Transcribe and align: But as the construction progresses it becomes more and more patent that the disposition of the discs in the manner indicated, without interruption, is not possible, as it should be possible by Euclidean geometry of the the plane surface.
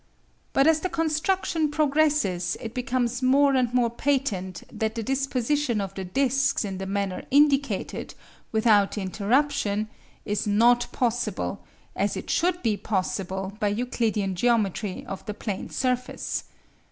But 0.53 0.65
as 0.65 0.79
the 0.79 0.89
construction 0.89 1.69
progresses 1.69 2.57
it 2.59 2.73
becomes 2.73 3.21
more 3.21 3.53
and 3.53 3.71
more 3.71 3.91
patent 3.91 4.63
that 4.71 4.95
the 4.95 5.03
disposition 5.03 5.79
of 5.79 5.93
the 5.93 6.03
discs 6.03 6.65
in 6.65 6.79
the 6.79 6.87
manner 6.87 7.23
indicated, 7.29 8.15
without 8.51 8.97
interruption, 8.97 9.89
is 10.25 10.47
not 10.47 10.87
possible, 10.91 11.63
as 11.95 12.17
it 12.17 12.31
should 12.31 12.63
be 12.63 12.77
possible 12.77 13.55
by 13.59 13.67
Euclidean 13.67 14.33
geometry 14.33 15.05
of 15.05 15.19
the 15.27 15.33
the 15.33 15.37
plane 15.37 15.69
surface. 15.69 16.45